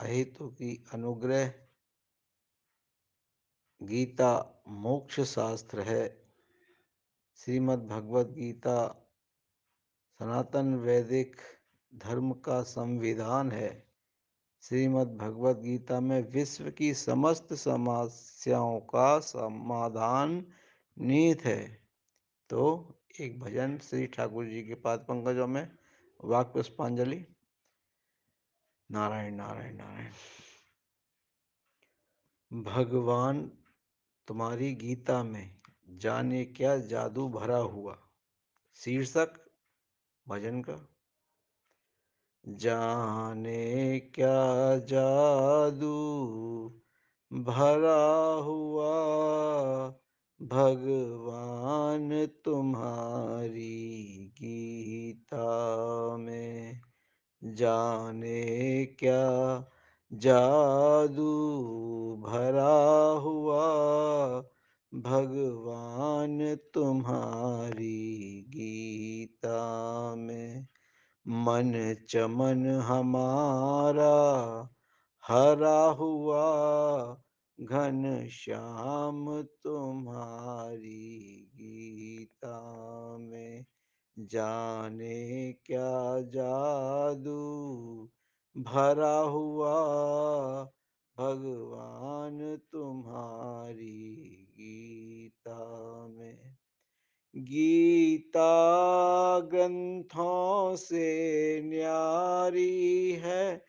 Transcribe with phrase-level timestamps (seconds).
[0.00, 1.54] अहेतु की अनुग्रह।
[3.82, 6.32] गीता मोक्ष शास्त्र है।
[7.36, 9.08] श्रीमद् भगवत गीता
[10.18, 11.36] सनातन वैदिक
[11.94, 13.91] धर्म का संविधान है।
[14.62, 20.46] श्रीमद् भगवत गीता में विश्व की समस्त समस्याओं का समाधान
[20.98, 21.88] निहित है।
[22.48, 22.88] तो
[23.20, 25.76] एक भजन श्री ठाकुर जी के पाद पंकजों में
[26.24, 27.26] वाक पुष्पांजलि।
[28.90, 30.12] नारायण नारायण नारायण।
[32.62, 33.52] भगवान,
[34.28, 38.08] तुम्हारी गीता में जाने क्या जादू भरा हुआ?
[38.74, 39.50] शीर्षक,
[40.28, 40.88] भजन का।
[42.44, 45.98] जाने क्या जादू
[47.30, 48.02] भरा
[48.44, 48.94] हुआ
[50.40, 53.68] भगवान तुम्हारी
[54.40, 55.46] गीता
[56.16, 56.80] में
[57.44, 59.22] जाने क्या
[60.12, 61.32] जादू
[62.16, 62.76] भरा
[63.22, 63.68] हुआ
[64.92, 70.66] भगवान तुम्हारी गीता में
[71.28, 74.68] मन चमन हमारा,
[75.28, 76.44] हरा हुआ
[77.60, 83.64] घन श्याम तुम्हारी गीता में।
[84.18, 88.10] जाने क्या जादू
[88.56, 89.74] भरा हुआ
[91.18, 96.56] भगवान तुम्हारी गीता में।
[97.36, 103.64] गीता ग्रंथों से न्यारी है,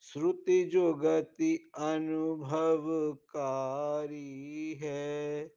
[0.00, 5.52] श्रुति जो गति अनुभवकारी है।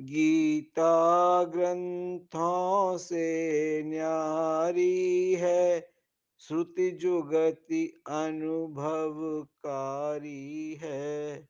[0.00, 5.92] गीता ग्रंथों से न्यारी है,
[6.38, 11.48] श्रुति जो गति अनुभवकारी है।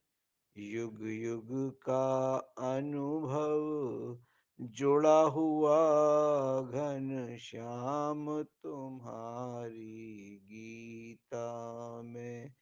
[0.57, 4.19] युग युग का अनुभव
[4.61, 5.77] जुड़ा हुआ
[6.61, 11.53] घन श्याम तुम्हारी गीता
[12.05, 12.53] में।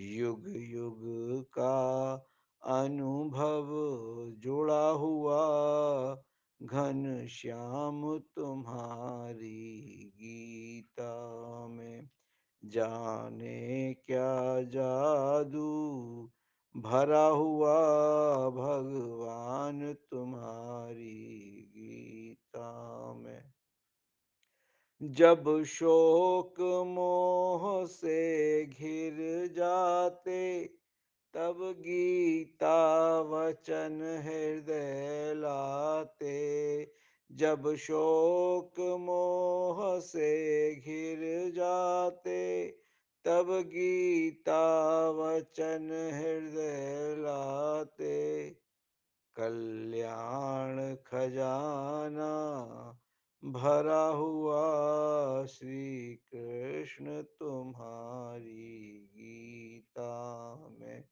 [0.00, 0.98] युग युग
[1.42, 2.14] का
[2.66, 3.66] अनुभव
[4.38, 5.40] जुड़ा हुआ
[6.62, 9.80] घन श्याम तुम्हारी
[10.16, 12.08] गीता में।
[12.64, 16.30] जाने क्या जादू
[16.80, 17.78] भरा हुआ
[18.50, 21.46] भगवान तुम्हारी
[21.76, 23.52] गीता में।
[25.02, 26.54] जब शोक
[26.86, 30.64] मोह से घिर जाते,
[31.34, 36.90] तब गीता वचन हृदय लाते।
[37.32, 42.79] जब शोक मोह से घिर जाते
[43.24, 44.62] तब गीता
[45.10, 48.50] वचन हृदय लाते।
[49.36, 52.32] कल्याण खजाना
[53.44, 54.64] भरा हुआ
[55.46, 61.04] श्री कृष्ण तुम्हारी गीता में।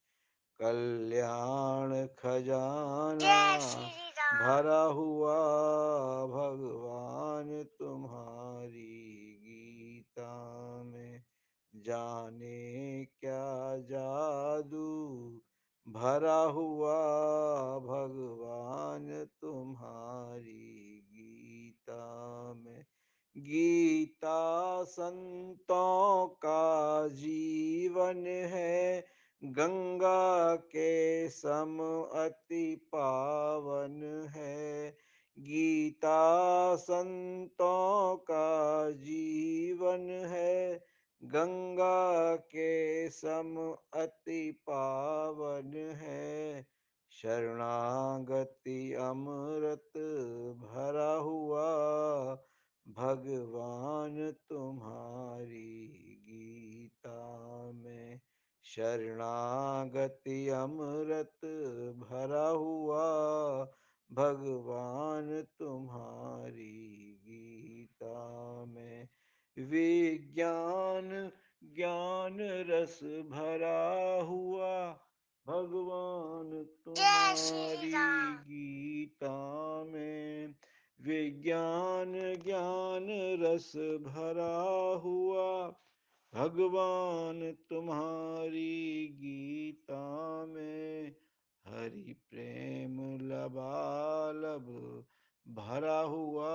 [0.63, 3.59] कल्याण खजाना
[4.43, 5.37] भरा हुआ
[6.27, 6.98] भगवान
[11.87, 15.19] जाने क्या जादू?
[15.89, 16.99] भरा हुआ
[17.79, 22.85] भगवान तुम्हारी गीता में।
[23.39, 29.07] गीता संतों का जीवन है,
[29.45, 31.79] गंगा के सम
[32.15, 34.97] अति पावन है।
[35.39, 40.85] गीता संतों का जीवन है
[41.23, 46.67] गंगा के सम अति पावन है।
[47.11, 49.99] शरणागति अमृत
[50.59, 51.67] भरा हुआ,
[52.89, 55.89] भगवान तुम्हारी
[56.29, 58.21] गीता में।
[58.65, 61.47] शरणागति अमृत
[61.97, 63.07] भरा हुआ,
[64.13, 69.09] भगवान तुम्हारी गीता में।
[69.59, 71.31] विज्ञान
[71.65, 74.93] ज्ञान रस भरा हुआ,
[75.47, 80.55] भगवान तुम्हारी गीता में।
[81.01, 83.07] विज्ञान ज्ञान
[83.43, 83.73] रस
[84.07, 84.63] भरा
[85.05, 85.69] हुआ,
[86.35, 91.17] भगवान तुम्हारी गीता में।
[91.67, 94.67] हरि प्रेम लबालब
[95.49, 96.49] भरा हुआ,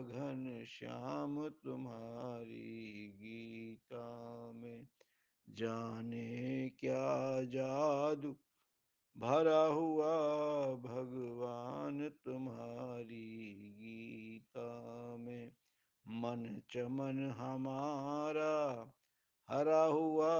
[0.00, 2.05] घन श्याम तुम्हारी
[5.56, 8.36] जाने क्या जादू?
[9.18, 10.14] भरा हुआ
[10.74, 15.52] भगवान तुम्हारी गीता में।
[16.08, 18.92] मन चमन हमारा,
[19.50, 20.38] हरा हुआ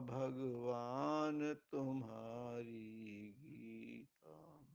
[0.00, 4.66] भगवान तुम्हारी गीता।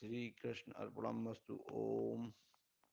[0.00, 2.32] श्री कृष्ण अर्पणमस्तु, ओम।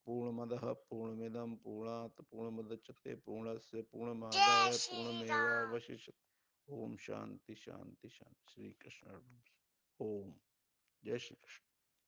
[0.06, 6.24] पूर्णमदः पूर्णमेद पूर्णात पूर्णमुदच्यते पूर्णस्य पूर्णमादाय पूर्णमेवावशिष्यते
[6.68, 9.20] ओम शांति शांति शांति। श्री कृष्ण
[10.00, 10.34] ओम।
[11.04, 11.73] जय श्री कृष्ण